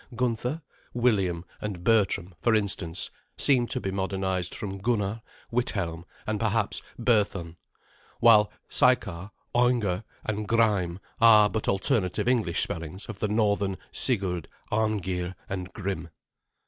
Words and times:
Gunther, 0.15 0.63
William, 0.95 1.45
and 1.61 1.83
Bertram, 1.83 2.33
for 2.39 2.55
instance, 2.55 3.11
seem 3.37 3.67
to 3.67 3.79
be 3.79 3.91
modernized 3.91 4.55
from 4.55 4.79
Gunnar, 4.79 5.21
Withelm, 5.51 6.05
and 6.25 6.39
perhaps 6.39 6.81
Berthun; 6.97 7.55
while 8.19 8.51
Sykar, 8.67 9.29
Aunger, 9.53 10.03
and 10.25 10.47
Gryme 10.47 10.97
are 11.21 11.51
but 11.51 11.67
alternative 11.69 12.27
English 12.27 12.61
spellings 12.63 13.05
of 13.05 13.19
the 13.19 13.27
northern 13.27 13.77
Sigurd, 13.91 14.47
Arngeir, 14.71 15.35
and 15.47 15.71
Grim. 15.71 16.09